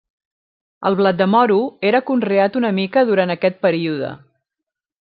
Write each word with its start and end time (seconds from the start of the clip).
El 0.89 0.95
blat 1.01 1.19
de 1.19 1.27
moro 1.33 1.57
era 1.91 2.01
conreat 2.07 2.59
una 2.63 2.73
mica 2.81 3.07
durant 3.11 3.35
aquest 3.35 3.61
període. 3.67 4.13